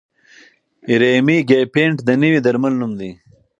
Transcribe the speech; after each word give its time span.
ریمیګیپینټ 1.01 1.97
د 2.07 2.09
نوي 2.21 2.39
درمل 2.45 2.73
نوم 2.81 2.91
دی. 2.99 3.11